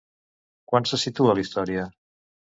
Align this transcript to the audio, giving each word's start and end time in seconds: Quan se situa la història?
Quan 0.71 0.87
se 0.93 0.99
situa 1.03 1.37
la 1.37 1.45
història? 1.45 1.87